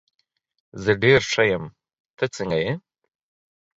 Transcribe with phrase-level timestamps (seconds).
[0.83, 1.63] زه ډېر ښه یم،
[2.17, 2.73] ته څنګه یې؟